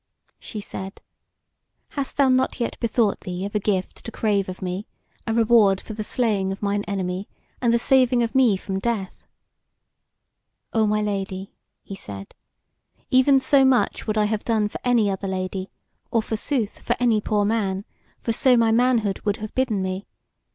[0.39, 0.99] She said:
[1.89, 4.87] "Hast thou not yet bethought thee of a gift to crave of me,
[5.27, 7.29] a reward for the slaying of mine enemy,
[7.61, 9.21] and the saving of me from death?"
[10.73, 11.53] "O my Lady,"
[11.83, 12.33] he said,
[13.11, 15.69] "even so much would I have done for any other lady,
[16.09, 17.85] or, forsooth, for any poor man;
[18.21, 20.07] for so my manhood would have bidden me.